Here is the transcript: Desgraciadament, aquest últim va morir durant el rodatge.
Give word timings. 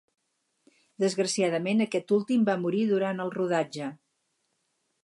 Desgraciadament, 1.03 1.85
aquest 1.87 2.15
últim 2.17 2.49
va 2.51 2.59
morir 2.65 2.83
durant 2.95 3.23
el 3.27 3.35
rodatge. 3.39 3.93